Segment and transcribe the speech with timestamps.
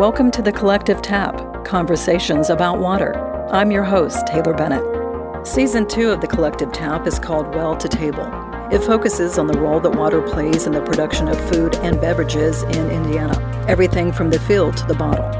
[0.00, 3.14] Welcome to the Collective Tap Conversations about Water.
[3.52, 5.46] I'm your host, Taylor Bennett.
[5.46, 8.26] Season two of the Collective Tap is called Well to Table.
[8.72, 12.62] It focuses on the role that water plays in the production of food and beverages
[12.62, 15.30] in Indiana, everything from the field to the bottle.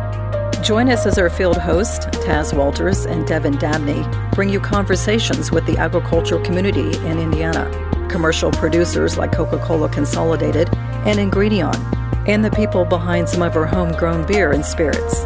[0.62, 5.64] Join us as our field hosts, Taz Walters and Devin Dabney, bring you conversations with
[5.64, 7.64] the agricultural community in Indiana,
[8.10, 10.68] commercial producers like Coca Cola Consolidated
[11.06, 11.99] and Ingredion,
[12.30, 15.24] and the people behind some of our homegrown beer and spirits.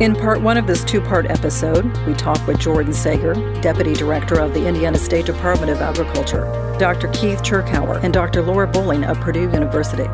[0.00, 4.38] In part one of this two part episode, we talk with Jordan Sager, Deputy Director
[4.38, 6.44] of the Indiana State Department of Agriculture,
[6.78, 7.08] Dr.
[7.08, 8.42] Keith Cherkauer, and Dr.
[8.42, 10.06] Laura Bowling of Purdue University.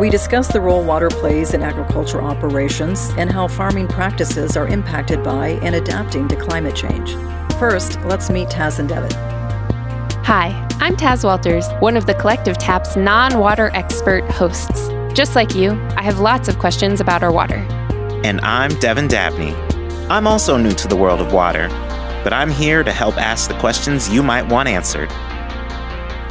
[0.00, 5.22] We discuss the role water plays in agriculture operations and how farming practices are impacted
[5.22, 7.14] by and adapting to climate change.
[7.58, 9.10] First, let's meet Taz and Devin.
[10.24, 14.88] Hi, I'm Taz Walters, one of the Collective Tap's non water expert hosts.
[15.18, 17.56] Just like you, I have lots of questions about our water.
[18.22, 19.52] And I'm Devin Dabney.
[20.08, 21.66] I'm also new to the world of water,
[22.22, 25.10] but I'm here to help ask the questions you might want answered.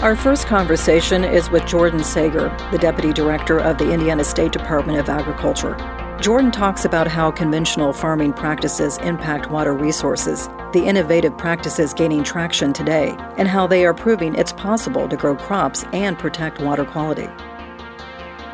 [0.01, 4.99] Our first conversation is with Jordan Sager, the Deputy Director of the Indiana State Department
[4.99, 5.75] of Agriculture.
[6.21, 12.71] Jordan talks about how conventional farming practices impact water resources, the innovative practices gaining traction
[12.71, 17.27] today, and how they are proving it's possible to grow crops and protect water quality.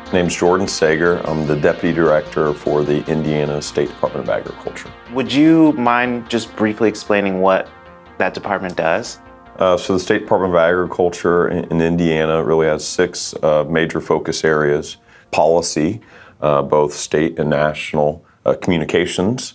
[0.06, 1.16] My name's Jordan Sager.
[1.26, 4.92] I'm the Deputy Director for the Indiana State Department of Agriculture.
[5.12, 7.68] Would you mind just briefly explaining what
[8.18, 9.18] that department does?
[9.58, 14.00] Uh, so, the State Department of Agriculture in, in Indiana really has six uh, major
[14.00, 14.98] focus areas
[15.30, 16.00] policy,
[16.42, 19.54] uh, both state and national, uh, communications,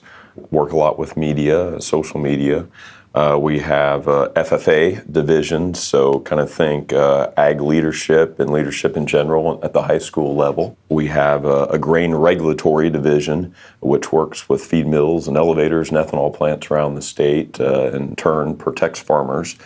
[0.50, 2.68] work a lot with media, social media,
[3.16, 8.96] uh, we have uh, FFA divisions, so kind of think uh, ag leadership and leadership
[8.96, 10.78] in general at the high school level.
[10.90, 16.34] We have a grain regulatory division, which works with feed mills and elevators and ethanol
[16.34, 19.58] plants around the state, uh, in turn protects farmers.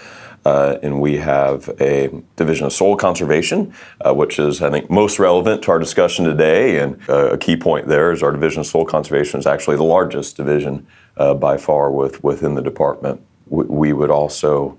[0.45, 5.17] Uh, and we have a division of soil conservation, uh, which is, I think, most
[5.19, 6.79] relevant to our discussion today.
[6.79, 9.83] And uh, a key point there is our division of soil conservation is actually the
[9.83, 10.85] largest division
[11.15, 13.21] uh, by far with, within the department
[13.53, 14.77] we would also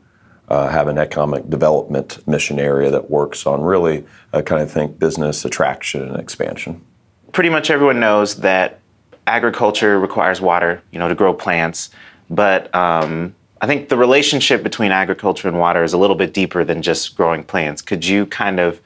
[0.49, 4.99] uh, have an economic development mission area that works on really uh, kind of think
[4.99, 6.85] business attraction and expansion.
[7.33, 8.81] Pretty much everyone knows that
[9.27, 11.91] agriculture requires water, you know, to grow plants.
[12.29, 16.65] But um, I think the relationship between agriculture and water is a little bit deeper
[16.65, 17.81] than just growing plants.
[17.81, 18.81] Could you kind of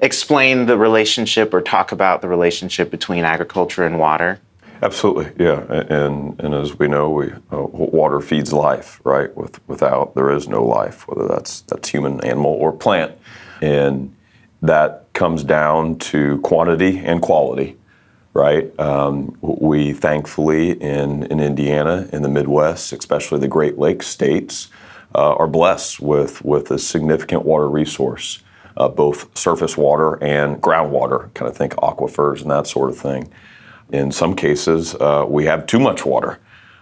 [0.00, 4.40] explain the relationship or talk about the relationship between agriculture and water?
[4.82, 5.62] Absolutely, yeah.
[5.88, 9.34] And and as we know, we uh, water feeds life, right?
[9.36, 13.12] With without there is no life, whether that's that's human, animal, or plant,
[13.60, 14.12] and
[14.60, 17.76] that comes down to quantity and quality,
[18.34, 18.76] right?
[18.80, 24.68] Um, we thankfully in in Indiana, in the Midwest, especially the Great Lakes states,
[25.14, 28.42] uh, are blessed with with a significant water resource,
[28.76, 31.32] uh, both surface water and groundwater.
[31.34, 33.30] Kind of think aquifers and that sort of thing.
[33.90, 36.38] In some cases, uh, we have too much water.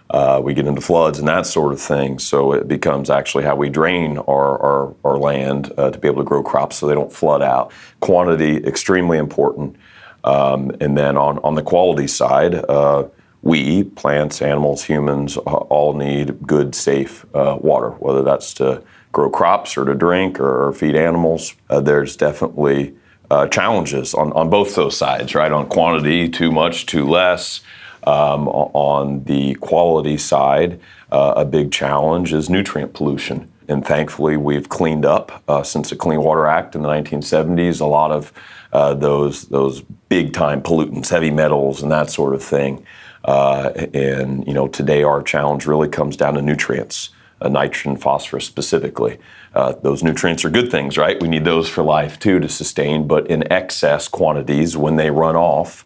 [0.09, 2.19] Uh, we get into floods and that sort of thing.
[2.19, 6.21] So it becomes actually how we drain our, our, our land uh, to be able
[6.21, 7.71] to grow crops so they don't flood out.
[8.01, 9.77] Quantity, extremely important.
[10.25, 13.07] Um, and then on, on the quality side, uh,
[13.41, 19.77] we, plants, animals, humans, all need good, safe uh, water, whether that's to grow crops
[19.77, 21.55] or to drink or, feed animals.
[21.69, 22.93] Uh, there's definitely
[23.31, 25.53] uh, challenges on, on both those sides, right?
[25.53, 27.61] On quantity, too much, too less.
[28.03, 30.81] Um, on the quality side,
[31.11, 33.49] uh, a big challenge is nutrient pollution.
[33.69, 37.79] And thankfully, we've cleaned up uh, since the Clean Water Act in the 1970s.
[37.79, 38.33] A lot of
[38.73, 42.85] uh, those those big time pollutants, heavy metals, and that sort of thing.
[43.23, 47.11] Uh, and you know, today our challenge really comes down to nutrients,
[47.49, 49.17] nitrogen, phosphorus specifically.
[49.53, 51.21] Uh, those nutrients are good things, right?
[51.21, 55.35] We need those for life too to sustain, but in excess quantities when they run
[55.35, 55.85] off,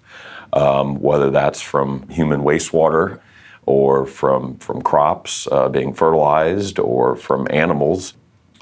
[0.54, 3.20] um, whether that's from human wastewater
[3.66, 8.14] or from, from crops uh, being fertilized or from animals,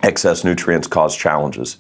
[0.02, 1.78] excess nutrients cause challenges.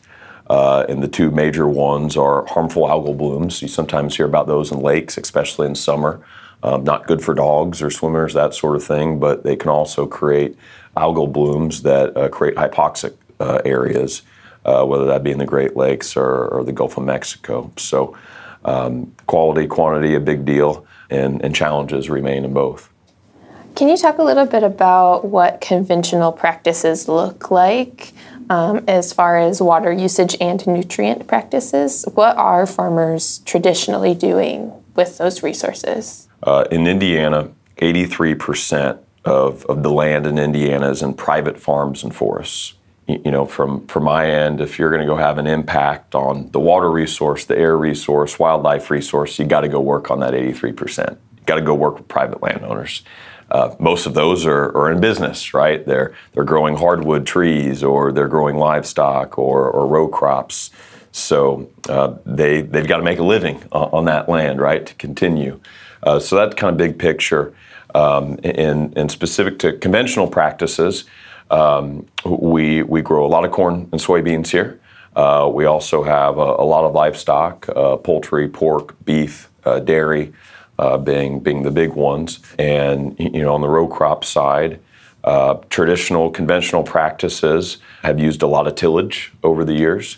[0.47, 3.61] Uh, and the two major ones are harmful algal blooms.
[3.61, 6.21] You sometimes hear about those in lakes, especially in summer.
[6.63, 10.05] Um, not good for dogs or swimmers, that sort of thing, but they can also
[10.05, 10.57] create
[10.95, 14.21] algal blooms that uh, create hypoxic uh, areas,
[14.65, 17.71] uh, whether that be in the Great Lakes or, or the Gulf of Mexico.
[17.77, 18.17] So,
[18.65, 22.89] um, quality, quantity, a big deal, and, and challenges remain in both.
[23.75, 28.13] Can you talk a little bit about what conventional practices look like
[28.49, 32.05] um, as far as water usage and nutrient practices?
[32.13, 36.27] What are farmers traditionally doing with those resources?
[36.43, 42.13] Uh, in Indiana, 83% of, of the land in Indiana is in private farms and
[42.13, 42.73] forests.
[43.07, 46.15] You, you know, from, from my end, if you're going to go have an impact
[46.15, 50.19] on the water resource, the air resource, wildlife resource, you got to go work on
[50.19, 51.11] that 83%.
[51.11, 53.03] You got to go work with private landowners.
[53.51, 55.85] Uh, most of those are, are, in business, right?
[55.85, 60.71] They're they're growing hardwood trees, or they're growing livestock, or, or row crops.
[61.11, 64.95] So uh, they they've got to make a living on, on that land, right, to
[64.95, 65.59] continue.
[66.01, 67.53] Uh, so that's kind of big picture.
[67.95, 68.39] Um,
[69.09, 71.05] specific to conventional practices,
[71.51, 74.79] um, we we grow a lot of corn and soybeans here.
[75.15, 80.33] Uh, we also have a, a lot of livestock, uh, poultry, pork, beef, uh, dairy
[80.79, 82.39] uh, being being the big ones.
[82.57, 84.79] And you know, on the row crop side,
[85.23, 90.17] uh, traditional conventional practices have used a lot of tillage over the years.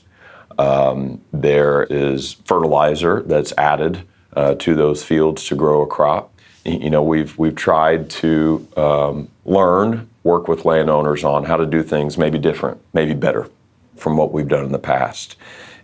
[0.58, 4.04] Um, there is fertilizer that's added
[4.36, 6.32] uh, to those fields to grow a crop.
[6.66, 11.84] You know, we've we've tried to um, learn, work with landowners on how to do
[11.84, 13.48] things maybe different, maybe better
[13.96, 15.36] from what we've done in the past.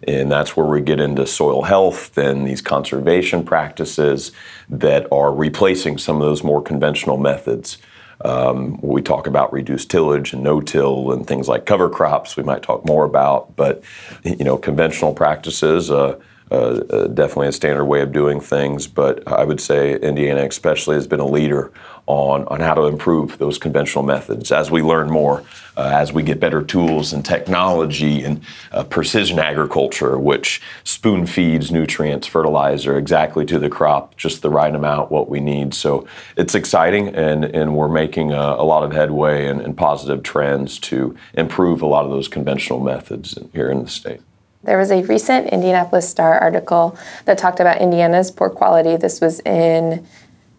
[0.08, 4.32] And that's where we get into soil health and these conservation practices
[4.70, 7.78] that are replacing some of those more conventional methods.
[8.26, 12.36] Um, we talk about reduced tillage and no-till and things like cover crops.
[12.36, 13.84] We might talk more about, but
[14.24, 15.92] you know, conventional practices.
[15.92, 16.20] Uh,
[16.52, 20.96] uh, uh, definitely a standard way of doing things, but I would say Indiana, especially,
[20.96, 21.72] has been a leader
[22.08, 24.52] on, on how to improve those conventional methods.
[24.52, 25.44] As we learn more,
[25.78, 31.72] uh, as we get better tools and technology and uh, precision agriculture, which spoon feeds
[31.72, 35.74] nutrients, fertilizer exactly to the crop, just the right amount, what we need.
[35.74, 36.06] So
[36.36, 40.80] it's exciting, and, and we're making a, a lot of headway and, and positive trends
[40.80, 44.22] to improve a lot of those conventional methods here in the state.
[44.64, 48.96] There was a recent Indianapolis Star article that talked about Indiana's poor quality.
[48.96, 50.06] This was in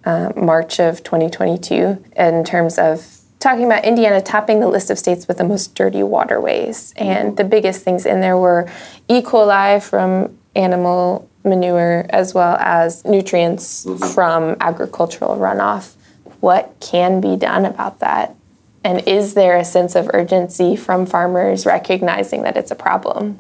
[0.05, 3.07] uh, March of 2022 in terms of
[3.39, 6.93] talking about Indiana topping the list of states with the most dirty waterways.
[6.97, 8.71] And the biggest things in there were
[9.09, 9.21] E.
[9.21, 14.15] coli from animal manure as well as nutrients mm-hmm.
[14.15, 15.95] from agricultural runoff.
[16.41, 18.35] What can be done about that?
[18.85, 23.39] And is there a sense of urgency from farmers recognizing that it's a problem?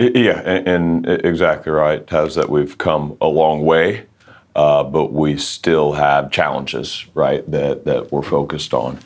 [0.00, 4.06] Yeah, and, and exactly right, Taz, that we've come a long way
[4.54, 8.98] uh, but we still have challenges, right, that, that we're focused on.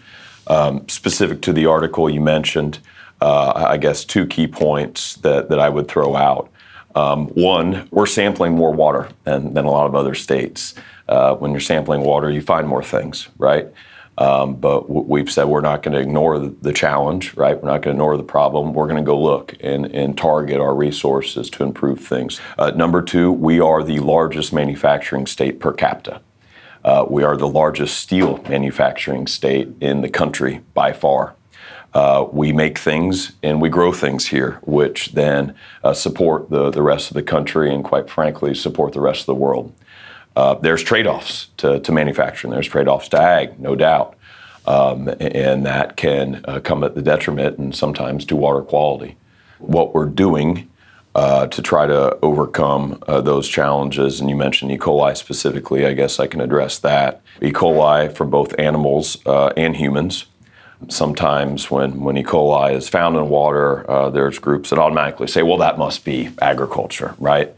[0.47, 2.79] Um, specific to the article you mentioned,
[3.21, 6.51] uh, I guess two key points that, that I would throw out.
[6.95, 10.75] Um, one, we're sampling more water than, than a lot of other states.
[11.09, 13.69] Uh, when you're sampling water, you find more things, right?
[14.17, 17.61] Um, but we've said we're not going to ignore the, challenge, right?
[17.61, 18.73] We're not going to ignore the problem.
[18.73, 22.41] We're going to go look and, and target our resources to improve things.
[22.59, 26.21] Uh, number two, we are the largest manufacturing state per capita.
[26.85, 31.35] Uh, we are the largest steel manufacturing state in the country by far.
[31.95, 36.83] Uh, we make things and we grow things here, which then uh, support the, the
[36.83, 39.73] rest of the country and, quite frankly, support the rest of the world.
[40.37, 42.53] Uh, there's trade-offs to, to manufacturing.
[42.53, 44.17] There's trade-offs to ag, no doubt,
[44.67, 49.17] um, and that can uh, come at the detriment and sometimes to water quality.
[49.59, 50.69] What we're doing
[51.15, 54.79] uh, to try to overcome uh, those challenges, and you mentioned E.
[54.79, 57.21] coli specifically, I guess I can address that.
[57.41, 57.53] E.
[57.53, 60.27] coli for both animals uh, and humans.
[60.89, 62.25] Sometimes when, when E.
[62.25, 66.31] coli is found in water, uh, there's groups that automatically say, well, that must be
[66.43, 67.55] agriculture, right?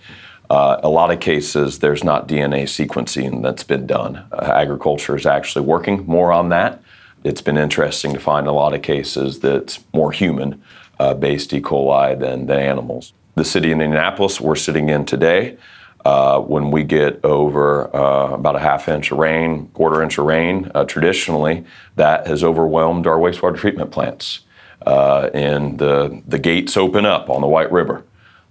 [0.49, 4.25] Uh, a lot of cases, there's not DNA sequencing that's been done.
[4.33, 6.81] Uh, agriculture is actually working more on that.
[7.25, 10.63] It's been interesting to find a lot of cases that's more human
[11.01, 11.61] uh, based E.
[11.61, 13.13] coli than, than animals.
[13.35, 15.59] The city in Indianapolis we're sitting in today,
[16.05, 20.27] uh, when we get over uh, about a half inch of rain, quarter inch of
[20.27, 21.65] rain, uh, traditionally
[21.97, 24.41] that has overwhelmed our wastewater treatment plants.
[24.87, 28.05] and the, the gates open up on the White River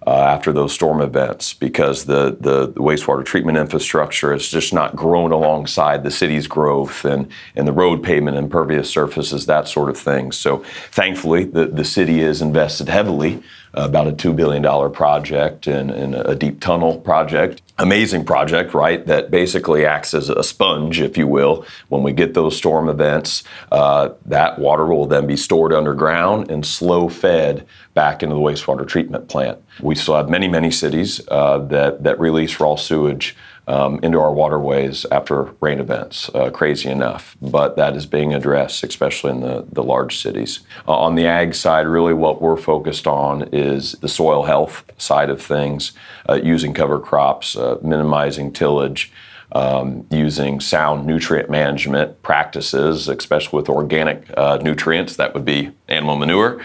[0.08, 4.96] uh, after those storm events because the, the, the, wastewater treatment infrastructure has just not
[4.96, 9.98] grown alongside the city's growth and, and the road pavement, impervious surfaces, that sort of
[9.98, 10.32] thing.
[10.32, 10.60] So
[10.92, 13.42] thankfully, the, the city has invested heavily
[13.74, 17.62] about a $2 billion project and, and, a deep tunnel project.
[17.78, 19.06] Amazing project, right?
[19.06, 21.66] That basically acts as a sponge, if you will.
[21.90, 26.66] When we get those storm events, uh, that water will then be stored underground and
[26.66, 29.62] slow fed back into the wastewater treatment plant.
[29.82, 33.36] We still have many, many cities uh, that, that release raw sewage
[33.68, 37.36] um, into our waterways after rain events, uh, crazy enough.
[37.42, 40.60] But that is being addressed, especially in the, the large cities.
[40.88, 45.30] Uh, on the ag side, really what we're focused on is the soil health side
[45.30, 45.94] of things,
[46.30, 49.12] uh, using cover crops, uh, minimizing tillage.
[49.52, 56.18] um, using sound nutrient management practices, especially with organic uh, nutrients, that would be animal
[56.18, 56.62] manure.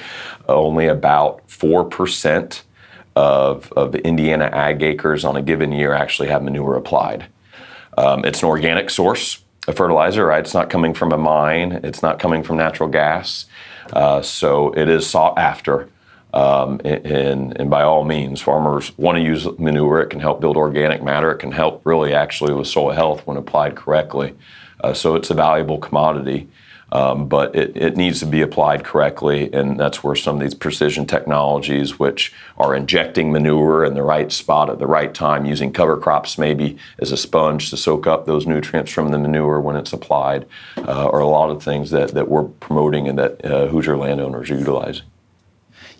[0.49, 2.63] Only about 4%
[3.17, 7.27] of, of Indiana ag acres on a given year actually have manure applied.
[7.99, 10.41] Um, it's an organic source of fertilizer, right?
[10.41, 13.47] It's not coming from a mine, it's not coming from natural gas.
[13.93, 15.89] Uh, so it is sought after.
[16.33, 20.01] Um, and, and, by all means, farmers want to use manure.
[20.01, 21.33] It can help build organic matter.
[21.33, 24.37] It can help really actually with soil health when applied correctly.
[24.79, 26.49] Uh, so it's a valuable commodity.
[26.93, 30.55] Um, but it, it, needs to be applied correctly, and that's where some of these
[30.55, 35.73] precision technologies, which are injecting manure in the right spot at the right time, using
[35.73, 39.77] cover crops maybe as a sponge to soak up those nutrients from the manure when
[39.77, 40.47] it's applied,
[40.79, 44.51] uh, are a lot of things that, that we're promoting and that uh, Hoosier landowners
[44.51, 45.05] are utilizing.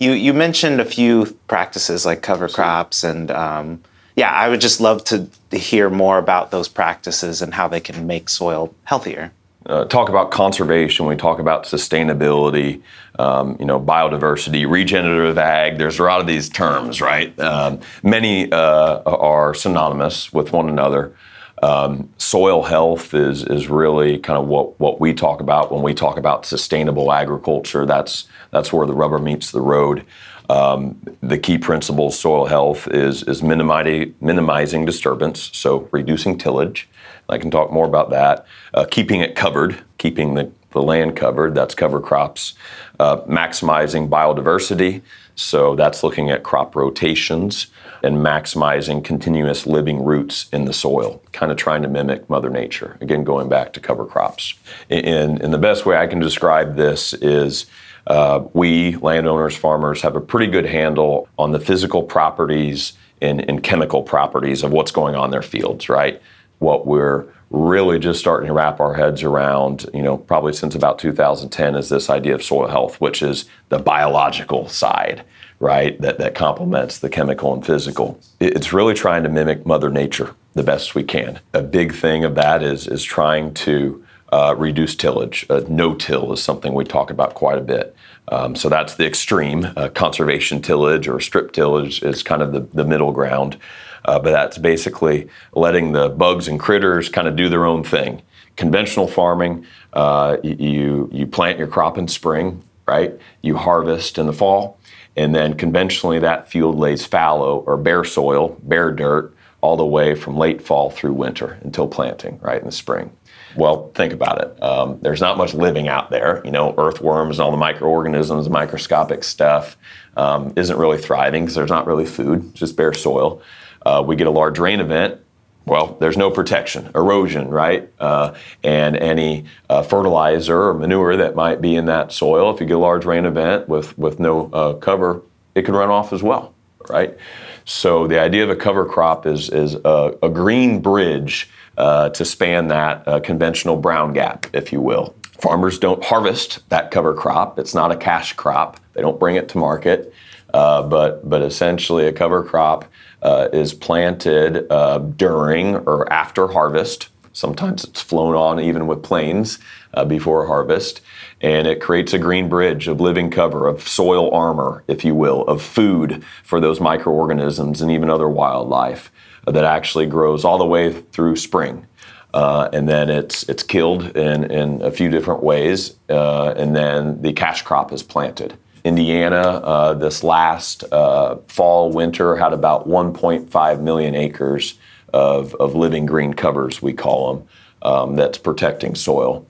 [0.01, 3.83] You, you mentioned a few practices like cover crops and um,
[4.17, 8.07] yeah, I would just love to hear more about those practices and how they can
[8.07, 9.33] make soil healthier
[9.67, 12.83] uh, talk about conservation, we talk about sustainability,
[13.19, 15.77] um, you know, biodiversity, regenerative ag.
[15.77, 17.39] There's a lot of these terms, right?
[17.39, 21.15] Um, many uh, are synonymous with one another.
[21.63, 25.93] Um, soil health is is really kind of what what we talk about when we
[25.93, 27.85] talk about sustainable agriculture.
[27.85, 30.07] That's that's where the rubber meets the road.
[30.49, 36.89] Um, the key principle soil health is is minimizing minimizing disturbance, so reducing tillage.
[37.31, 38.47] I can talk more about that.
[38.75, 42.55] Uh, keeping it covered, keeping the, the land covered, that's cover crops.
[42.99, 45.03] Uh, maximizing biodiversity,
[45.35, 47.69] so that's looking at crop rotations
[48.03, 52.97] and maximizing continuous living roots in the soil, kind of trying to mimic Mother Nature.
[53.01, 54.55] Again, going back to cover crops.
[54.89, 57.67] And, and the best way I can describe this is
[58.07, 63.63] uh, we, landowners, farmers, have a pretty good handle on the physical properties and, and
[63.63, 66.21] chemical properties of what's going on in their fields, right?
[66.61, 70.99] What we're really just starting to wrap our heads around, you know, probably since about
[71.01, 75.25] 2010 is this idea of soil health, which is the biological side,
[75.59, 76.01] right?
[76.01, 78.21] That, that complements the chemical and physical.
[78.39, 81.41] It's really trying to mimic Mother Nature the best we can.
[81.53, 85.45] A big thing of that is, is trying to uh, reduce tillage.
[85.51, 87.97] Uh, no till is something we talk about quite a bit.
[88.29, 89.67] Um, so that's the extreme.
[89.77, 93.59] Uh, conservation tillage or strip tillage is kind of the, the middle ground.
[94.05, 98.23] Uh, but that's basically letting the bugs and critters kind of do their own thing.
[98.57, 103.19] Conventional farming, uh, you you plant your crop in spring, right?
[103.43, 104.79] You harvest in the fall,
[105.17, 110.15] and then conventionally that field lays fallow or bare soil, bare dirt, all the way
[110.15, 113.13] from late fall through winter until planting, right in the spring.
[113.57, 114.63] Well, think about it.
[114.63, 116.41] Um, there's not much living out there.
[116.45, 119.77] You know, earthworms and all the microorganisms, microscopic stuff
[120.17, 123.43] um, isn't really thriving because there's not really food, just bare soil
[123.87, 125.21] uh, we get a large rain event,
[125.67, 127.93] well, there's no protection, erosion, right?
[128.01, 128.35] Uh,
[128.65, 132.77] and any uh, fertilizer or manure that might be in that soil, if you get
[132.77, 135.23] a large rain event with, with no uh, cover,
[135.55, 136.55] it can run off as well,
[136.89, 137.17] right?
[137.65, 142.25] So the idea of a cover crop is, is a, a green bridge uh, to
[142.25, 145.15] span that uh, conventional brown gap, if you will.
[145.39, 147.59] Farmers don't harvest that cover crop.
[147.59, 148.81] It's not a cash crop.
[148.95, 150.13] They don't bring it to market.
[150.53, 152.85] Uh, but, but essentially, a cover crop
[153.23, 157.09] uh, is planted uh, during or after harvest.
[157.33, 159.59] Sometimes it's flown on even with planes
[159.95, 161.01] uh, before harvest.
[161.41, 165.43] And it creates a green bridge of living cover, of soil armor, if you will,
[165.43, 169.11] of food for those microorganisms and even other wildlife
[169.47, 171.87] that actually grows all the way through spring.
[172.33, 177.21] Uh, and then it's it's killed in, in a few different ways, uh, and then
[177.23, 178.57] the cash crop is planted.
[178.85, 184.79] Indiana uh, this last uh, fall, winter had about 1.5 million acres
[185.13, 187.49] of, of living green covers, we call them,
[187.83, 189.47] um, that's protecting soil.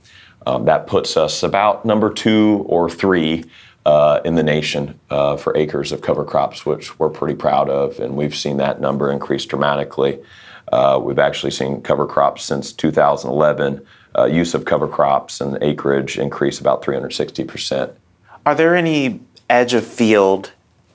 [0.47, 3.45] Um, that puts us about number two or three
[3.85, 7.99] uh, in the nation uh, for acres of cover crops, which we're pretty proud of,
[8.01, 10.19] and we've seen that number increase dramatically.
[10.73, 13.85] Uh, we've actually seen cover crops since 2011.
[14.17, 17.93] Uh, use of cover crops and acreage increase about 360 percent
[18.47, 20.53] are there any edge of field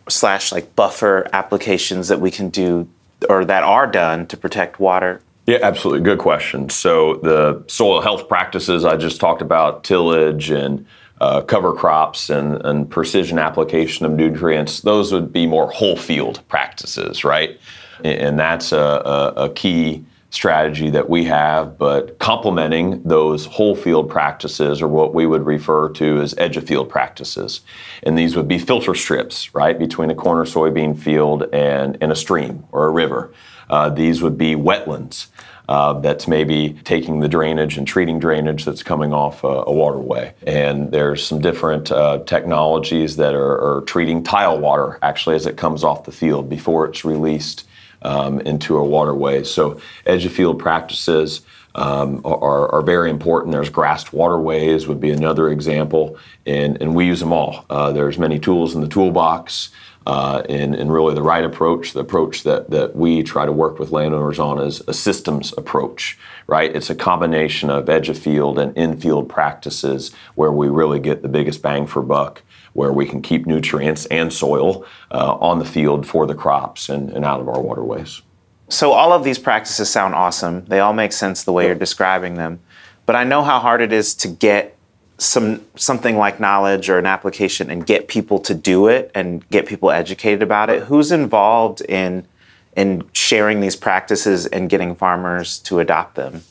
[0.07, 2.87] slash like buffer applications that we can do
[3.29, 5.21] or that are done to protect water?
[5.45, 6.03] Yeah, absolutely.
[6.03, 6.69] Good question.
[6.69, 10.85] So the soil health practices I just talked about, tillage and
[11.21, 16.41] uh, cover crops and, and precision application of nutrients, those would be more whole field
[16.47, 17.59] practices, right?
[18.03, 20.03] And that's a, a, a key
[20.35, 25.89] strategy that we have, but complementing those whole field practices or what we would refer
[25.89, 27.61] to as edge of field practices.
[28.03, 32.15] And these would be filter strips, right, between a corner soybean field and, and a
[32.15, 33.33] stream or a river.
[33.69, 35.27] Uh, these would be wetlands.
[35.67, 40.33] uh, that's maybe taking the drainage and treating drainage that's coming off a, a waterway.
[40.45, 45.57] And there's some different uh, technologies that are, are, treating tile water actually as it
[45.57, 47.65] comes off the field before it's released
[48.05, 49.43] um, into a waterway.
[49.43, 51.41] So edge of field practices.
[51.77, 53.51] Um, are, are, very important.
[53.51, 57.65] There's grassed waterways would be another example, and, and we use them all.
[57.69, 59.71] Uh, there's many tools in the toolbox
[60.05, 63.79] uh, and, and, really the right approach, the approach that, that we try to work
[63.79, 66.75] with landowners on is a systems approach, right?
[66.75, 71.27] It's a combination of edge of field and in-field practices where we really get the
[71.27, 72.43] biggest bang for buck,
[72.75, 77.09] where we can keep nutrients and soil uh, on the field for the crops and,
[77.11, 78.21] and out of our waterways.
[78.67, 80.65] So all of these practices sound awesome.
[80.65, 82.59] They all make sense the way you're describing them.
[83.05, 84.75] But I know how hard it is to get
[85.17, 89.65] some something like knowledge or an application and get people to do it and get
[89.65, 92.27] people educated about it who's involved in
[92.75, 96.41] in sharing these practices and getting farmers to adopt them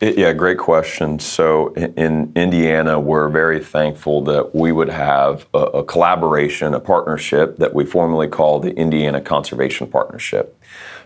[0.00, 5.84] yeah great question so in indiana we're very thankful that we would have a, a
[5.84, 10.60] collaboration a partnership that we formally call the indiana conservation partnership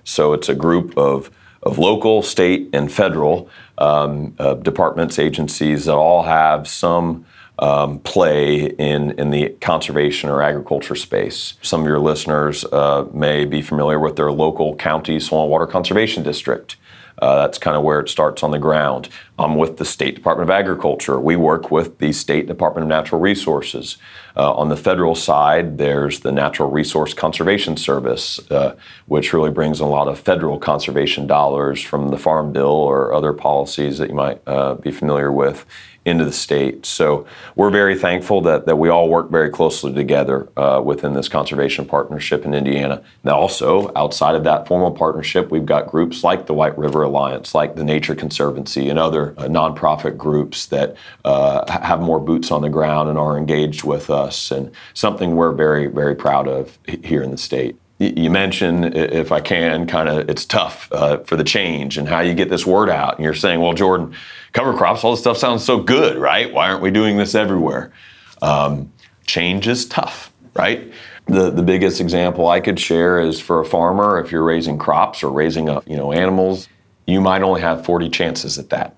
[0.04, 1.30] so it's a group of
[1.62, 7.24] of local, state, and federal um, uh, departments, agencies that all have some
[7.58, 11.54] um, play in, in the conservation or agriculture space.
[11.62, 15.66] Some of your listeners uh, may be familiar with their local county soil and water
[15.66, 16.76] conservation district.
[17.18, 19.08] Uh, that's kind of where it starts on the ground.
[19.38, 21.18] I'm with the State Department of Agriculture.
[21.18, 23.96] We work with the State Department of Natural Resources.
[24.36, 28.76] Uh, on the federal side, there's the Natural Resource Conservation Service, uh,
[29.06, 33.32] which really brings a lot of federal conservation dollars from the Farm Bill or other
[33.32, 35.66] policies that you might uh, be familiar with
[36.04, 36.84] into the state.
[36.84, 41.28] So we're very thankful that, that we all work very closely together uh, within this
[41.28, 43.02] conservation partnership in Indiana.
[43.22, 47.54] Now, also outside of that formal partnership, we've got groups like the White River Alliance,
[47.54, 52.62] like the Nature Conservancy, and other uh, nonprofit groups that uh, have more boots on
[52.62, 57.22] the ground and are engaged with us, and something we're very, very proud of here
[57.22, 61.44] in the state you mentioned, if I can, kind of it's tough uh, for the
[61.44, 63.16] change and how you get this word out.
[63.16, 64.14] And you're saying, well, Jordan,
[64.52, 66.52] cover crops, all this stuff sounds so good, right?
[66.52, 67.92] Why aren't we doing this everywhere?
[68.40, 68.92] Um,
[69.26, 70.92] change is tough, right?
[71.26, 75.22] The, the biggest example I could share is for a farmer, if you're raising crops
[75.22, 76.68] or raising up, you know, animals,
[77.06, 78.96] you might only have 40 chances at that.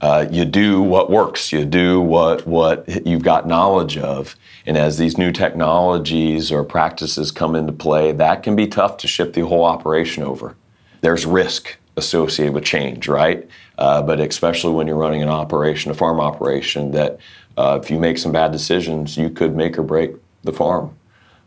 [0.00, 1.52] Uh, you do what works.
[1.52, 4.36] You do what what you've got knowledge of.
[4.64, 9.08] And as these new technologies or practices come into play, that can be tough to
[9.08, 10.56] ship the whole operation over.
[11.00, 13.48] There's risk associated with change, right?
[13.76, 17.18] Uh, but especially when you're running an operation, a farm operation, that
[17.56, 20.12] uh, if you make some bad decisions, you could make or break
[20.44, 20.96] the farm.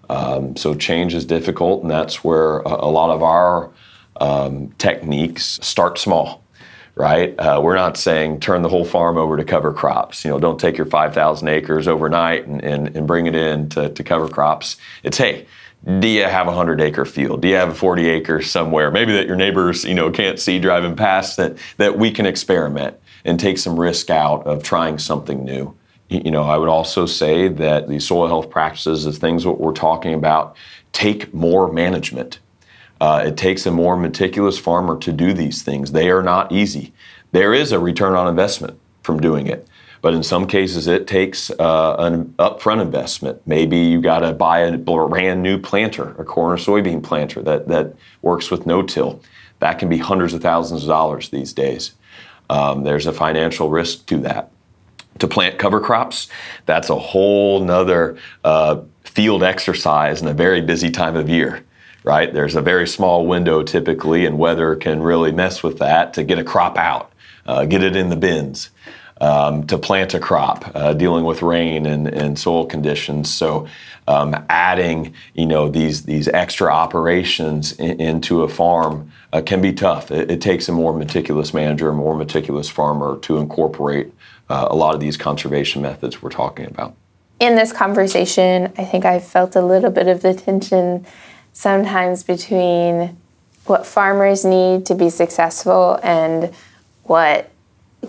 [0.09, 3.71] Um, so change is difficult, and that's where a, a lot of our
[4.19, 6.40] um, techniques start small
[6.95, 7.37] right?
[7.39, 10.23] Uh, we're not saying turn the whole farm over to cover crops.
[10.23, 13.89] You know, don't take your 5,000 acres overnight and, and, and bring it in to,
[13.89, 14.77] to cover crops.
[15.03, 15.47] It's, hey,
[15.99, 17.41] do you have a 100 acre field?
[17.41, 18.91] Do you have a 40 acres somewhere?
[18.91, 22.97] Maybe that your neighbors, you know, can't see driving past that, that we can experiment
[23.25, 25.75] and take some risk out of trying something new.
[26.09, 29.71] You know, I would also say that the soil health practices, the things what we're
[29.71, 30.55] talking about,
[30.91, 32.39] take more management
[33.01, 35.91] uh, it takes a more meticulous farmer to do these things.
[35.91, 36.93] They are not easy.
[37.31, 39.67] There is a return on investment from doing it.
[40.03, 43.41] But in some cases, it takes uh, an upfront investment.
[43.47, 47.67] Maybe you got to buy a brand new planter, a corn or soybean planter that,
[47.67, 49.19] that works with no till.
[49.59, 51.93] That can be hundreds of thousands of dollars these days.
[52.51, 54.51] Um, there's a financial risk to that.
[55.19, 56.29] To plant cover crops,
[56.67, 61.63] that's a whole nother uh, field exercise in a very busy time of year
[62.03, 62.33] right?
[62.33, 66.39] There's a very small window typically, and weather can really mess with that to get
[66.39, 67.11] a crop out,
[67.45, 68.69] uh, get it in the bins.
[69.19, 73.31] Um, to plant a crop, uh, dealing with rain and, and soil conditions.
[73.31, 73.67] So,
[74.07, 79.73] um, adding you know these these extra operations in, into a farm uh, can be
[79.73, 80.09] tough.
[80.09, 84.11] It, it, takes a more meticulous manager, a more meticulous farmer to incorporate
[84.49, 86.95] uh, a lot of these conservation methods we're talking about.
[87.39, 91.05] In this conversation, I think I felt a little bit of the tension
[91.53, 93.17] sometimes between
[93.65, 96.53] what farmers need to be successful and
[97.03, 97.51] what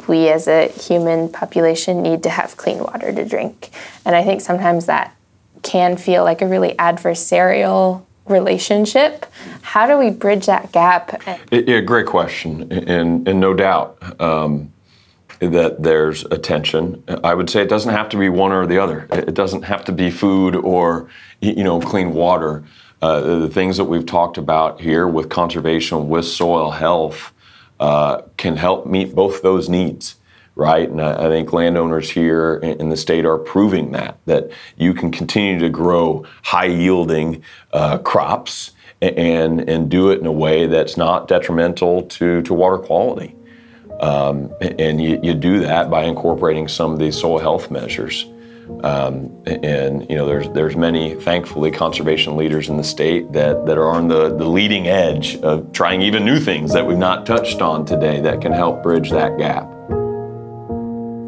[0.09, 3.71] we as a human population need to have clean water to drink.
[4.05, 5.15] And I think sometimes that
[5.63, 9.27] can feel like a really adversarial relationship.
[9.63, 11.23] How do we bridge that gap?
[11.51, 14.73] Yeah, great question, and and no doubt um,
[15.41, 17.03] that there's a tension.
[17.25, 19.09] I would say it doesn't have to be one or the other.
[19.13, 21.09] It doesn't have to be food or
[21.41, 22.65] you know clean water.
[23.03, 27.33] Uh, the things that we've talked about here with conservation, with soil health,
[27.81, 30.17] uh, can help meet both those needs
[30.55, 30.89] right?
[30.89, 34.93] And I, I, think landowners here in, in, the state are proving that that you
[34.93, 40.67] can continue to grow high yielding uh, crops and and do it in a way
[40.67, 43.35] that's not detrimental to to water quality.
[44.01, 48.27] Um, and you, you do that by incorporating some of these soil health measures.
[48.83, 53.79] Um, and you know, there's there's many, thankfully, conservation leaders in the state that that
[53.79, 57.61] are on the, the leading edge of trying even new things that we've not touched
[57.61, 59.69] on today that can help bridge that gap.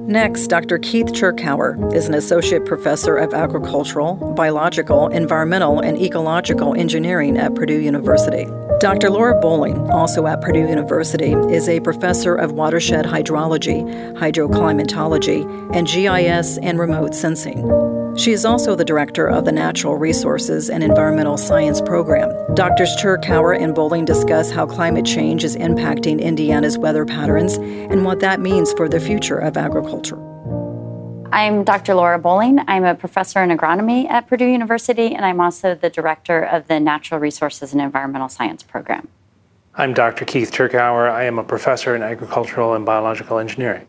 [0.07, 0.78] Next, Dr.
[0.78, 7.80] Keith Cherkauer is an associate professor of agricultural, biological, environmental, and ecological engineering at Purdue
[7.80, 8.46] University.
[8.85, 9.09] Dr.
[9.09, 13.83] Laura Bowling, also at Purdue University, is a professor of watershed hydrology,
[14.18, 15.42] hydroclimatology,
[15.75, 17.64] and GIS and remote sensing.
[18.18, 22.29] She is also the director of the Natural Resources and Environmental Science Program.
[22.55, 22.94] Drs.
[23.01, 28.38] Cherkauer and Bowling discuss how climate change is impacting Indiana's weather patterns and what that
[28.38, 30.34] means for the future of agriculture.
[31.35, 31.97] I'm Dr.
[31.97, 32.61] Laura Bowling.
[32.68, 36.79] I'm a professor in agronomy at Purdue University, and I'm also the director of the
[36.79, 39.09] Natural Resources and Environmental Science Program.
[39.75, 40.27] I'm Dr.
[40.27, 41.11] Keith Cherkauer.
[41.11, 43.88] I am a professor in agricultural and biological engineering.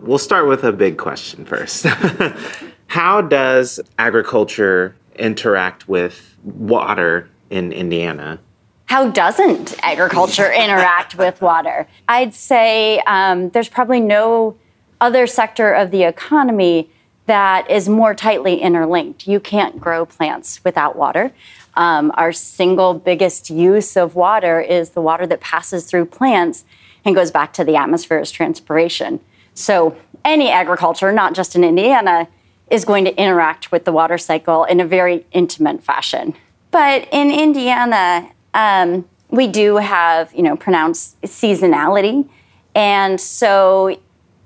[0.00, 1.84] We'll start with a big question first.
[2.86, 8.40] How does agriculture interact with water in Indiana?
[8.86, 11.86] How doesn't agriculture interact with water?
[12.08, 14.56] I'd say um, there's probably no
[15.00, 16.90] other sector of the economy
[17.26, 19.26] that is more tightly interlinked.
[19.26, 21.32] You can't grow plants without water.
[21.74, 26.64] Um, our single biggest use of water is the water that passes through plants
[27.04, 29.20] and goes back to the atmosphere as transpiration.
[29.54, 32.28] So, any agriculture, not just in Indiana,
[32.68, 36.34] is going to interact with the water cycle in a very intimate fashion.
[36.72, 42.28] But in Indiana, um, we do have, you know, pronounced seasonality.
[42.74, 44.00] And so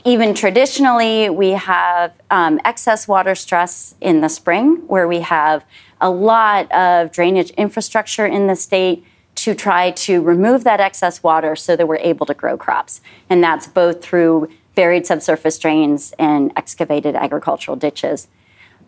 [0.05, 5.65] even traditionally, we have um, excess water stress in the spring, where we have
[6.01, 11.55] a lot of drainage infrastructure in the state to try to remove that excess water
[11.55, 13.01] so that we're able to grow crops.
[13.29, 18.29] And that's both through buried subsurface drains and excavated agricultural ditches.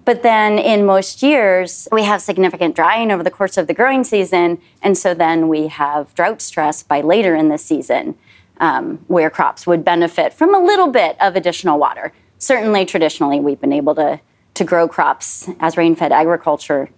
[0.05, 4.03] But then in most years, we have significant drying over the course of the growing
[4.03, 4.61] season.
[4.83, 8.16] And so then we have drought stress by later in the season,
[8.62, 12.12] um, where crops would benefit from a little bit of additional water.
[12.38, 14.20] Certainly, traditionally, we've been able to,
[14.55, 16.88] to grow crops as rain fed agriculture.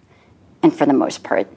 [0.63, 1.47] And for the most part,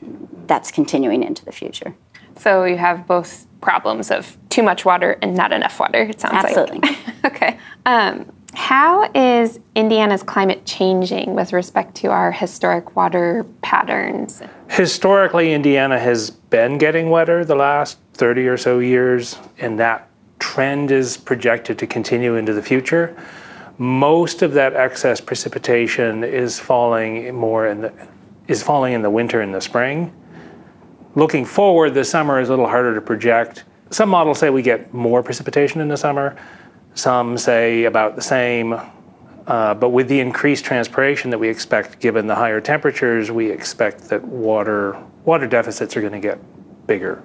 [0.46, 1.94] that's continuing into the future.
[2.36, 6.44] So you have both problems of too much water and not enough water, it sounds
[6.44, 6.80] Absolutely.
[6.80, 7.24] like.
[7.26, 7.58] okay.
[7.84, 14.42] Um, how is Indiana's climate changing with respect to our historic water patterns?
[14.70, 20.90] Historically, Indiana has been getting wetter the last 30 or so years, and that trend
[20.90, 23.16] is projected to continue into the future.
[23.78, 27.92] Most of that excess precipitation is falling more in the
[28.48, 30.12] is falling in the winter and the spring.
[31.14, 33.64] Looking forward, the summer is a little harder to project.
[33.90, 36.36] Some models say we get more precipitation in the summer.
[36.94, 38.80] Some say about the same.
[39.46, 44.08] Uh, but with the increased transpiration that we expect, given the higher temperatures, we expect
[44.08, 46.38] that water water deficits are going to get
[46.86, 47.22] bigger,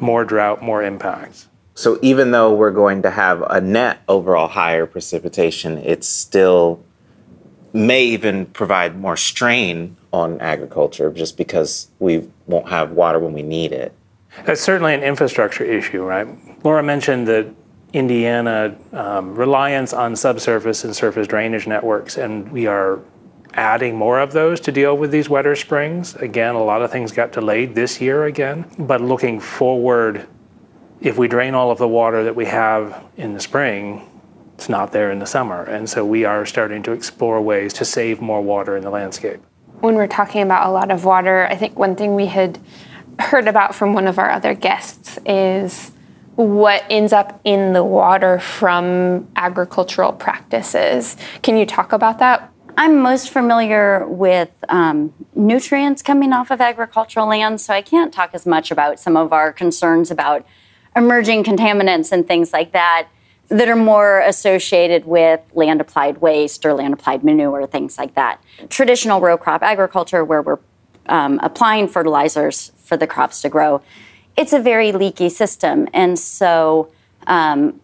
[0.00, 1.48] more drought, more impacts.
[1.74, 6.82] So even though we're going to have a net overall higher precipitation, it still
[7.72, 13.42] may even provide more strain on agriculture just because we won't have water when we
[13.42, 13.92] need it.
[14.44, 16.26] That's certainly an infrastructure issue, right?
[16.64, 17.46] Laura mentioned that
[17.92, 23.00] Indiana um, reliance on subsurface and surface drainage networks, and we are
[23.56, 26.14] adding more of those to deal with these wetter springs.
[26.16, 30.26] Again, a lot of things got delayed this year again, but looking forward,
[31.00, 34.08] if we drain all of the water that we have in the spring,
[34.54, 35.64] it's not there in the summer.
[35.64, 39.40] And so we are starting to explore ways to save more water in the landscape.
[39.80, 42.58] When we're talking about a lot of water, I think one thing we had
[43.18, 45.92] heard about from one of our other guests is
[46.36, 51.16] what ends up in the water from agricultural practices.
[51.42, 52.52] Can you talk about that?
[52.78, 58.30] I'm most familiar with um, nutrients coming off of agricultural land, so I can't talk
[58.34, 60.46] as much about some of our concerns about
[60.94, 63.08] emerging contaminants and things like that
[63.48, 68.42] that are more associated with land applied waste or land applied manure, things like that.
[68.68, 70.58] Traditional row crop agriculture, where we're
[71.06, 73.80] um, applying fertilizers for the crops to grow,
[74.36, 75.88] it's a very leaky system.
[75.94, 76.92] And so,
[77.26, 77.80] um,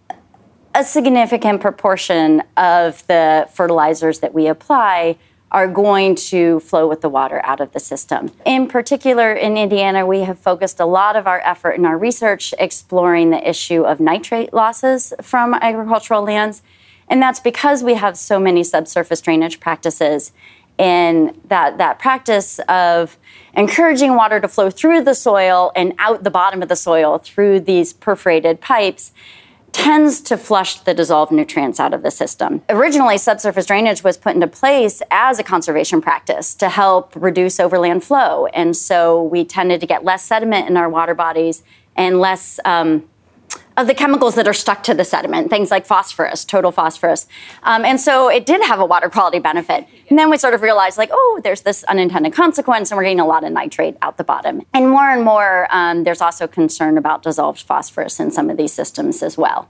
[0.75, 5.17] a significant proportion of the fertilizers that we apply
[5.51, 8.31] are going to flow with the water out of the system.
[8.47, 12.55] In particular, in Indiana, we have focused a lot of our effort in our research
[12.59, 16.63] exploring the issue of nitrate losses from agricultural lands.
[17.07, 20.33] And that's because we have so many subsurface drainage practices.
[20.79, 23.19] And that, that practice of
[23.53, 27.61] encouraging water to flow through the soil and out the bottom of the soil through
[27.61, 29.13] these perforated pipes
[29.73, 32.63] tends to flush the dissolved nutrients out of the system.
[32.69, 38.05] Originally, subsurface drainage was put into place as a conservation practice to help reduce overland
[38.05, 38.47] flow.
[38.47, 41.63] And so we tended to get less sediment in our water bodies
[41.97, 43.09] and less um,
[43.77, 47.27] of the chemicals that are stuck to the sediment, things like phosphorus, total phosphorus.
[47.63, 49.87] Um, and so it did have a water quality benefit.
[50.11, 53.21] And then we sort of realized, like, oh, there's this unintended consequence, and we're getting
[53.21, 54.63] a lot of nitrate out the bottom.
[54.75, 58.73] And more and more, um, there's also concern about dissolved phosphorus in some of these
[58.73, 59.69] systems as well.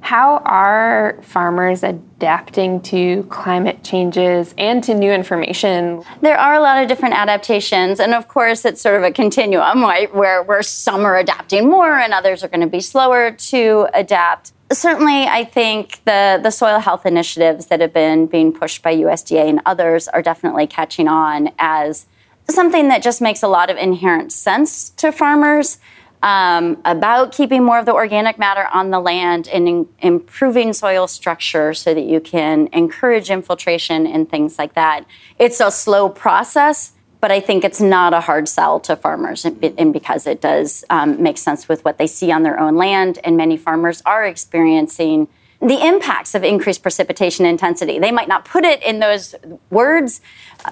[0.00, 6.04] How are farmers adapting to climate changes and to new information?
[6.20, 9.82] There are a lot of different adaptations, and of course, it's sort of a continuum,
[9.82, 10.14] right?
[10.14, 14.52] Where, where some are adapting more and others are going to be slower to adapt.
[14.72, 19.48] Certainly, I think the, the soil health initiatives that have been being pushed by USDA
[19.48, 22.06] and others are definitely catching on as
[22.48, 25.78] something that just makes a lot of inherent sense to farmers
[26.26, 31.06] um, about keeping more of the organic matter on the land and in, improving soil
[31.06, 35.06] structure so that you can encourage infiltration and things like that.
[35.38, 39.92] It's a slow process, but I think it's not a hard sell to farmers, and
[39.92, 43.36] because it does um, make sense with what they see on their own land, and
[43.36, 45.28] many farmers are experiencing
[45.62, 47.98] the impacts of increased precipitation intensity.
[47.98, 49.34] They might not put it in those
[49.70, 50.20] words,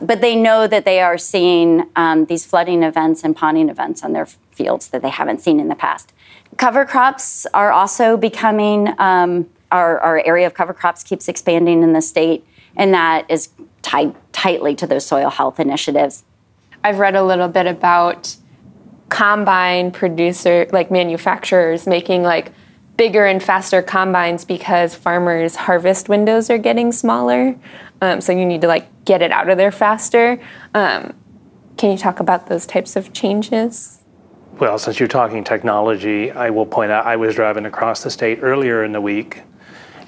[0.02, 4.12] but they know that they are seeing um, these flooding events and ponding events on
[4.12, 6.12] their fields that they haven't seen in the past.
[6.56, 11.92] Cover crops are also becoming, um, our, our area of cover crops keeps expanding in
[11.92, 13.48] the state, and that is
[13.82, 16.24] tied tightly to those soil health initiatives.
[16.82, 18.36] I've read a little bit about
[19.08, 22.52] combine producer, like manufacturers making like
[22.96, 27.56] bigger and faster combines because farmers' harvest windows are getting smaller.
[28.00, 30.40] Um, so you need to like get it out of there faster.
[30.74, 31.14] Um,
[31.76, 34.00] can you talk about those types of changes?
[34.60, 38.38] Well, since you're talking technology, I will point out I was driving across the state
[38.40, 39.42] earlier in the week,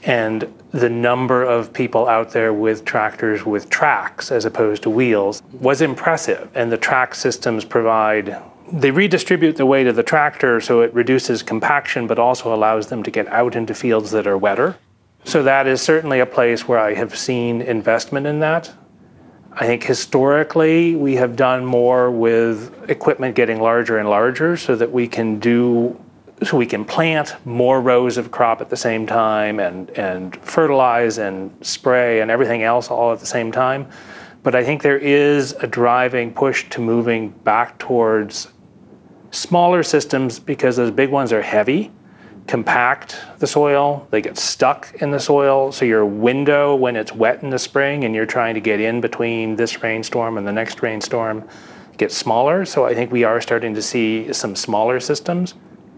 [0.05, 5.43] and the number of people out there with tractors with tracks as opposed to wheels
[5.53, 6.49] was impressive.
[6.55, 11.43] And the track systems provide they redistribute the weight of the tractor so it reduces
[11.43, 14.77] compaction but also allows them to get out into fields that are wetter.
[15.25, 18.73] So that is certainly a place where I have seen investment in that.
[19.59, 24.93] I think historically we have done more with equipment getting larger and larger so that
[24.93, 25.99] we can do
[26.43, 31.17] so we can plant more rows of crop at the same time and, and fertilize
[31.17, 33.89] and spray and everything else all at the same time.
[34.43, 38.49] But I think there is a driving push to moving back towards
[39.31, 41.91] smaller systems because those big ones are heavy,
[42.47, 45.73] compact the soil, they get stuck in the soil.
[45.73, 49.01] So your window when it's wet in the spring and you're trying to get in
[49.01, 51.49] between this rainstorm and the next rainstorm
[51.97, 52.65] gets smaller.
[52.65, 55.55] So I think we are starting to see some smaller systems.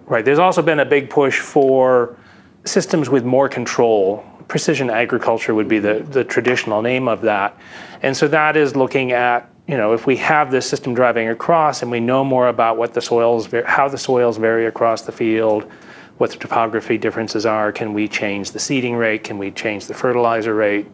[0.07, 0.25] Right.
[0.25, 2.17] There's also been a big push for
[2.65, 4.25] systems with more control.
[4.49, 7.59] Precision agriculture would be the, the traditional name of that.
[8.03, 11.83] And so that is looking at you know, if we have this system driving across
[11.83, 15.71] and we know more about what the soils, how the soils vary across the field,
[16.19, 19.25] what the topography differences are, can we change the seeding rate?
[19.25, 20.87] Can we change the fertilizer rate?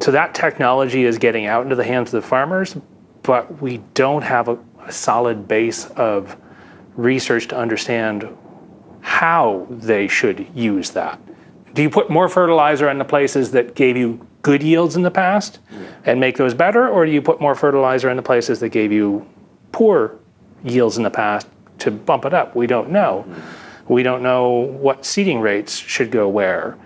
[0.00, 2.76] So that technology is getting out into the hands of the farmers,
[3.22, 6.36] but we don't have a, a solid base of
[6.96, 8.28] research to understand
[9.00, 11.20] how they should use that.
[11.74, 15.10] Do you put more fertilizer in the places that gave you good yields in the
[15.10, 15.58] past
[16.04, 18.92] and make those better, or do you put more fertilizer in the places that gave
[18.92, 19.26] you
[19.72, 20.18] poor
[20.64, 21.46] yields in the past
[21.80, 22.56] to bump it up?
[22.56, 23.26] We don't know.
[23.90, 26.78] We don't know what seeding rates should go where.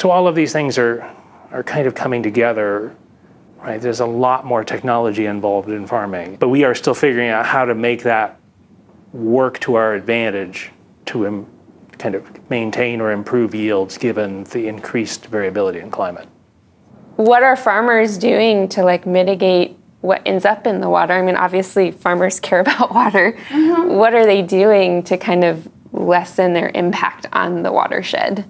[0.00, 1.08] So all of these things are
[1.50, 2.94] are kind of coming together.
[3.58, 3.80] Right?
[3.80, 7.64] There's a lot more technology involved in farming, but we are still figuring out how
[7.64, 8.40] to make that
[9.12, 10.70] work to our advantage
[11.06, 11.46] to Im-
[11.98, 16.26] kind of maintain or improve yields given the increased variability in climate
[17.16, 21.12] what are farmers doing to like mitigate what ends up in the water?
[21.12, 23.36] I mean, obviously farmers care about water.
[23.48, 23.94] Mm-hmm.
[23.94, 25.68] What are they doing to kind of
[26.02, 28.44] lessen their impact on the watershed?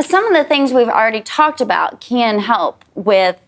[0.00, 3.40] Some of the things we've already talked about can help with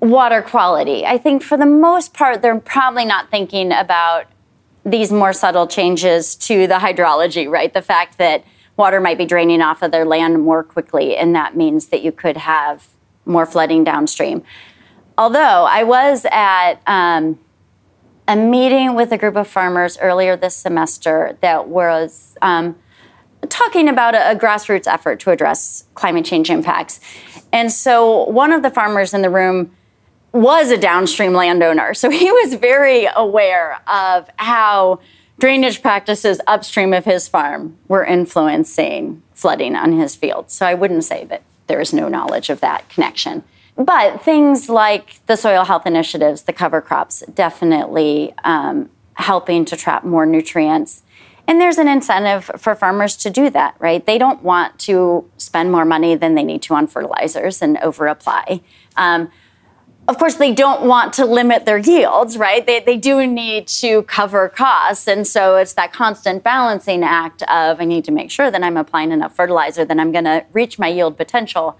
[0.00, 1.04] water quality.
[1.04, 4.26] I think for the most part, they're probably not thinking about
[4.84, 7.72] these more subtle changes to the hydrology, right?
[7.72, 8.44] The fact that
[8.76, 12.12] water might be draining off of their land more quickly, and that means that you
[12.12, 12.88] could have
[13.26, 14.42] more flooding downstream.
[15.18, 17.38] Although I was at um,
[18.30, 22.76] a meeting with a group of farmers earlier this semester that was um,
[23.48, 27.00] talking about a, a, grassroots effort to address climate change impacts.
[27.52, 29.72] And so one of the farmers in the room
[30.30, 31.92] was a downstream landowner.
[31.92, 35.00] So he was very aware of how
[35.40, 40.52] drainage practices upstream of his farm were influencing flooding on his field.
[40.52, 43.42] So I wouldn't say that there is no knowledge of that connection.
[43.80, 50.04] But things like the soil health initiatives, the cover crops, definitely um, helping to trap
[50.04, 51.02] more nutrients.
[51.46, 54.04] And there's an incentive for farmers to do that, right?
[54.04, 58.06] They don't want to spend more money than they need to on fertilizers and over
[58.06, 58.60] apply.
[58.98, 59.30] Um,
[60.06, 62.66] of course, they don't want to limit their yields, right?
[62.66, 65.08] They, they do need to cover costs.
[65.08, 68.76] And so it's that constant balancing act of I need to make sure that I'm
[68.76, 71.78] applying enough fertilizer, that I'm going to reach my yield potential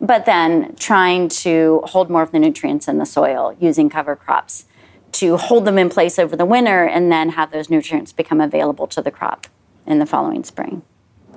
[0.00, 4.64] but then trying to hold more of the nutrients in the soil using cover crops
[5.12, 8.86] to hold them in place over the winter and then have those nutrients become available
[8.86, 9.46] to the crop
[9.86, 10.82] in the following spring.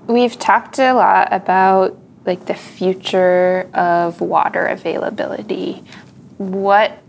[0.07, 5.83] We've talked a lot about like the future of water availability.
[6.37, 7.01] What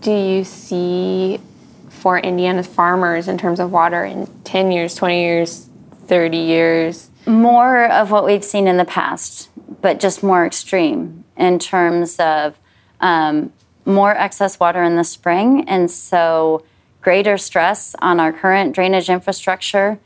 [0.00, 1.40] do you see
[1.88, 5.68] for Indiana's farmers in terms of water in 10 years, 20 years,
[6.06, 7.10] 30 years?
[7.26, 9.48] More of what we've seen in the past
[9.82, 12.58] but just more extreme in terms of
[13.00, 13.52] um,
[13.84, 16.64] more excess water in the spring, and so
[17.02, 19.98] greater stress on our current drainage infrastructure.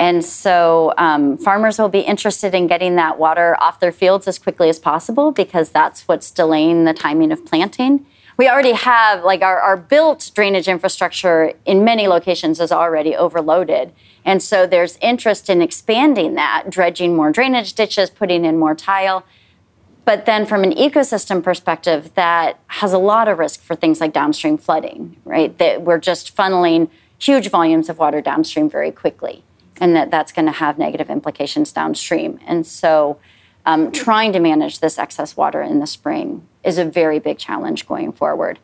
[0.00, 4.38] And so um, farmers will be interested in getting that water off their fields as
[4.38, 8.04] quickly as possible because that's what's delaying the timing of planting.
[8.38, 13.92] We already have, like, our, our built drainage infrastructure in many locations is already overloaded.
[14.24, 19.24] And so there's interest in expanding that, dredging more drainage ditches, putting in more tile.
[20.04, 24.12] But then from an ecosystem perspective, that has a lot of risk for things like
[24.12, 25.58] downstream flooding, right?
[25.58, 29.42] That we're just funneling huge volumes of water downstream very quickly,
[29.80, 32.38] and that that's going to have negative implications downstream.
[32.46, 33.18] And so
[33.66, 37.88] um, trying to manage this excess water in the spring is a very big challenge
[37.88, 38.58] going forward.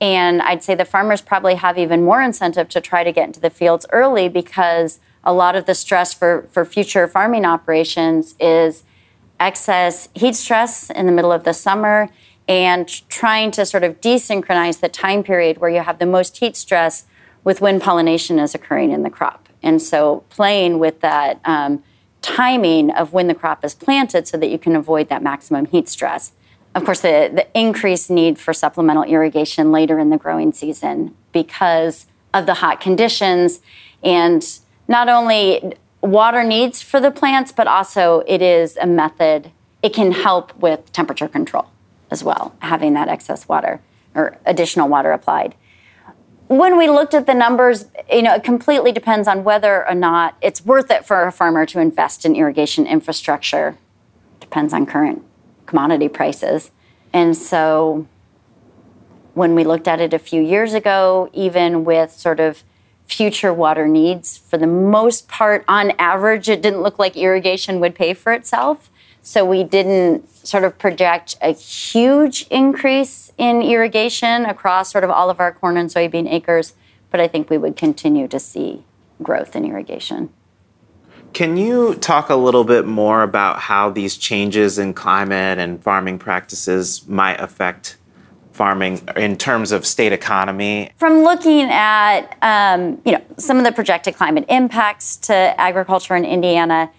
[0.00, 3.40] And I'd say the farmers probably have even more incentive to try to get into
[3.40, 8.84] the fields early because a lot of the stress for, for future farming operations is
[9.40, 12.08] excess heat stress in the middle of the summer
[12.48, 16.56] and trying to sort of desynchronize the time period where you have the most heat
[16.56, 17.06] stress
[17.44, 19.48] with when pollination is occurring in the crop.
[19.62, 21.82] And so playing with that um,
[22.22, 25.88] timing of when the crop is planted so that you can avoid that maximum heat
[25.88, 26.32] stress
[26.78, 32.06] of course, the, the increased need for supplemental irrigation later in the growing season because
[32.32, 33.60] of the hot conditions
[34.02, 39.50] and not only water needs for the plants, but also it is a method,
[39.82, 41.66] it can help with temperature control
[42.12, 43.80] as well, having that excess water
[44.14, 45.56] or additional water applied.
[46.46, 50.36] When we looked at the numbers, you know, it completely depends on whether or not
[50.40, 53.76] it's worth it for a farmer to invest in irrigation infrastructure.
[54.40, 55.27] Depends on current
[55.68, 56.72] commodity prices.
[57.12, 58.08] And so
[59.34, 62.64] when we looked at it a few years ago, even with sort of
[63.06, 67.94] future water needs, for the most part, on average, it didn't look like irrigation would
[67.94, 68.90] pay for itself.
[69.22, 75.30] So we didn't sort of project a huge increase in irrigation across sort of all
[75.30, 76.74] of our corn and soybean acres,
[77.10, 78.84] but I think we would continue to see
[79.22, 80.30] growth in irrigation.
[81.38, 86.18] Can you talk a little bit more about how these changes in climate and farming
[86.18, 87.96] practices might affect
[88.50, 90.90] farming in terms of state economy?
[90.96, 96.24] From looking at um, you know some of the projected climate impacts to agriculture in
[96.24, 96.90] Indiana,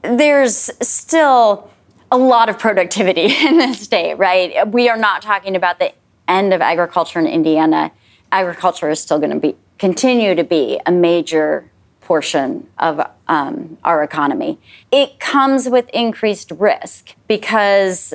[0.00, 1.70] there's still
[2.10, 4.66] a lot of productivity in the state, right?
[4.72, 5.92] We are not talking about the
[6.26, 7.92] end of agriculture in Indiana.
[8.32, 14.02] Agriculture is still going to be continue to be a major portion of um, our
[14.02, 14.58] economy.
[14.90, 18.14] It comes with increased risk because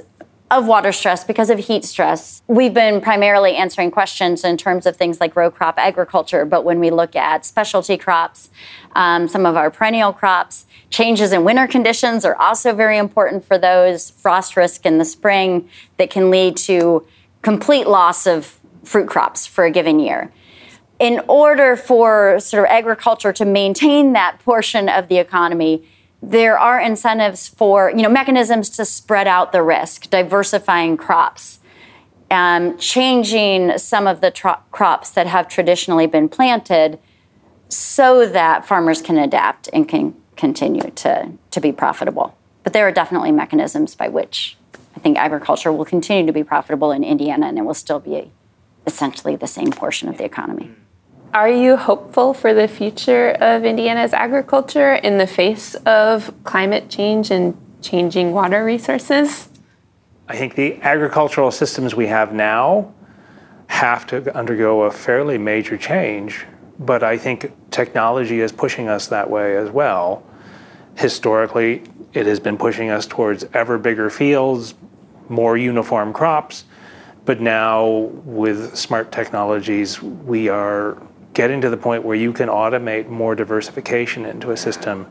[0.52, 2.44] of water stress, because of heat stress.
[2.48, 6.80] We've been primarily answering questions in terms of things like row crop agriculture, but when
[6.80, 8.50] we look at specialty crops,
[8.96, 13.58] um, some of our perennial crops, changes in winter conditions are also very important for
[13.58, 14.12] those.
[14.12, 15.68] Frost risk in the spring
[15.98, 17.06] that can lead to
[17.42, 20.32] complete loss of fruit crops for a given year
[21.00, 25.84] in order for sort of agriculture to maintain that portion of the economy,
[26.22, 31.60] there are incentives for, you know, mechanisms to spread out the risk, diversifying crops,
[32.32, 36.98] um, changing some of the tro- crops that have traditionally been planted
[37.70, 42.36] so that farmers can adapt and can continue to, to be profitable.
[42.64, 44.58] But there are definitely mechanisms by which
[44.96, 48.32] I think agriculture will continue to be profitable in Indiana and it will still be
[48.88, 50.72] essentially the same portion of the economy.
[51.36, 57.30] Are you hopeful for the future of Indiana's agriculture in the face of climate change
[57.30, 59.50] and changing water resources?
[60.30, 62.94] I think the agricultural systems we have now
[63.68, 66.46] have to undergo a fairly major change,
[66.80, 70.24] but I think technology is pushing us that way as well.
[70.96, 71.84] Historically,
[72.14, 74.74] it has been pushing us towards ever bigger fields,
[75.28, 76.64] more uniform crops,
[77.26, 77.88] but now
[78.24, 80.98] with smart technologies, we are
[81.36, 85.06] getting to the point where you can automate more diversification into a system.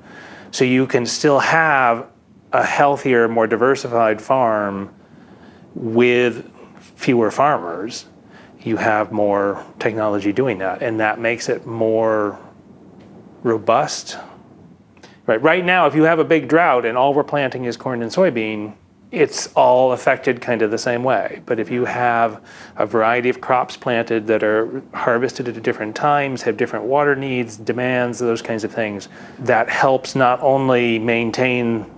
[0.50, 2.08] So you can still have
[2.52, 4.92] a healthier, more diversified farm
[5.74, 6.50] with
[6.96, 8.06] fewer farmers.
[8.62, 12.38] You have more technology doing that, and that makes it more
[13.42, 14.16] robust.
[15.26, 18.02] Right, right now, if you have a big drought and all we're planting is corn
[18.02, 18.74] and soybean,
[19.14, 21.40] it's all affected kind of the same way.
[21.46, 22.44] But if you have
[22.76, 27.56] a variety of crops planted that are harvested at different times, have different water needs,
[27.56, 29.08] demands, those kinds of things,
[29.38, 31.88] that helps not only maintain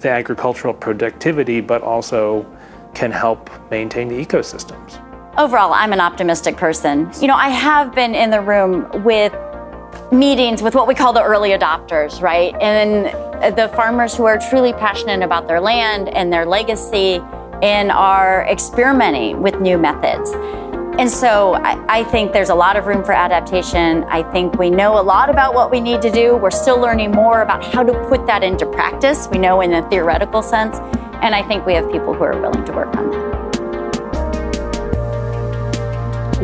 [0.00, 2.44] the agricultural productivity, but also
[2.94, 5.00] can help maintain the ecosystems.
[5.38, 7.10] Overall, I'm an optimistic person.
[7.20, 9.32] You know, I have been in the room with
[10.12, 12.54] meetings with what we call the early adopters, right?
[12.60, 13.06] And
[13.56, 17.20] the farmers who are truly passionate about their land and their legacy
[17.62, 20.32] and are experimenting with new methods.
[20.98, 24.04] And so I, think there's a lot of room for adaptation.
[24.04, 26.36] I think we know a lot about what we need to do.
[26.36, 29.28] We're still learning more about how to put that into practice.
[29.30, 30.78] We know in a theoretical sense.
[31.20, 33.25] And I think we have people who are willing to work on that.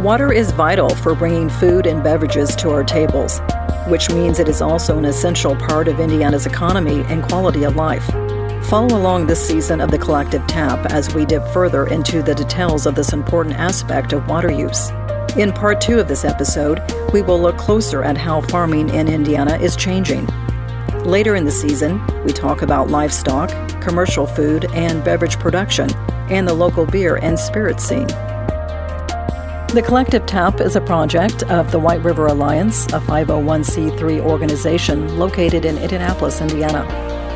[0.02, 3.40] Water is vital for bringing food and beverages to our tables,
[3.86, 8.04] which means it is also an essential part of Indiana's economy and quality of life.
[8.66, 12.84] Follow along this season of The Collective Tap as we dip further into the details
[12.84, 14.90] of this important aspect of water use.
[15.36, 16.82] In part two of this episode,
[17.12, 20.26] we will look closer at how farming in Indiana is changing.
[21.04, 23.50] Later in the season, we talk about livestock,
[23.80, 25.88] commercial food and beverage production,
[26.28, 28.08] and the local beer and spirit scene.
[29.72, 35.64] The Collective Tap is a project of the White River Alliance, a 501c3 organization located
[35.64, 36.84] in Indianapolis, Indiana.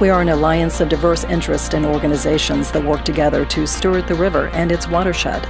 [0.03, 4.17] We are an alliance of diverse interests and organizations that work together to steward the
[4.17, 5.49] river and its watershed.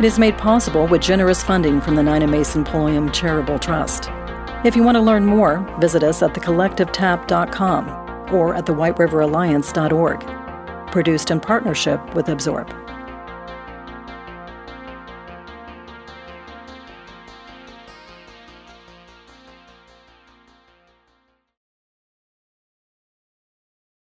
[0.00, 4.08] It is made possible with generous funding from the Nina Mason Pulliam Charitable Trust.
[4.64, 10.90] If you want to learn more, visit us at thecollectivetap.com or at thewhiteriveraLliance.org.
[10.90, 12.89] Produced in partnership with Absorb.